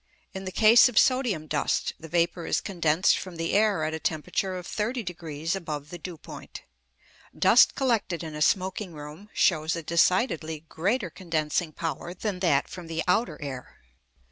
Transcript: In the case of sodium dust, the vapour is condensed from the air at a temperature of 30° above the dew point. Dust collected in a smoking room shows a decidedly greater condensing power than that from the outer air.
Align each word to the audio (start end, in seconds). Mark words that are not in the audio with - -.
In 0.33 0.45
the 0.45 0.51
case 0.51 0.89
of 0.89 0.97
sodium 0.97 1.45
dust, 1.45 1.93
the 1.99 2.07
vapour 2.07 2.47
is 2.47 2.59
condensed 2.59 3.19
from 3.19 3.35
the 3.35 3.53
air 3.53 3.83
at 3.83 3.93
a 3.93 3.99
temperature 3.99 4.55
of 4.57 4.65
30° 4.67 5.55
above 5.55 5.91
the 5.91 5.99
dew 5.99 6.17
point. 6.17 6.63
Dust 7.37 7.75
collected 7.75 8.23
in 8.23 8.33
a 8.33 8.41
smoking 8.41 8.93
room 8.93 9.29
shows 9.31 9.75
a 9.75 9.83
decidedly 9.83 10.61
greater 10.67 11.11
condensing 11.11 11.71
power 11.71 12.15
than 12.15 12.39
that 12.39 12.67
from 12.67 12.87
the 12.87 13.03
outer 13.07 13.39
air. 13.43 13.77